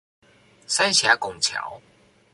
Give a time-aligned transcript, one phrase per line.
[0.65, 1.79] 三峽拱橋